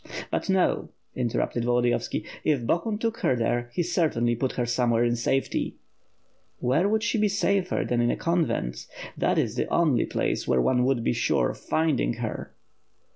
[0.31, 5.15] "But no," interrupted Volodiyovski, "if Bohun took her there, he certainly put her somewhere in
[5.15, 5.75] safety."
[6.57, 8.87] "Where would she be safer than in a convent?
[9.15, 12.55] That is the only place where one would be sure of finding her."